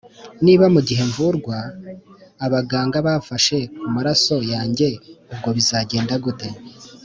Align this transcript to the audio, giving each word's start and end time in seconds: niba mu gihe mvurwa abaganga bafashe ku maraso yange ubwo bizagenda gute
niba 0.45 0.65
mu 0.73 0.81
gihe 0.87 1.03
mvurwa 1.09 1.57
abaganga 2.45 2.97
bafashe 3.07 3.57
ku 3.79 3.87
maraso 3.95 4.35
yange 4.53 4.89
ubwo 5.33 5.49
bizagenda 5.57 6.15
gute 6.25 6.49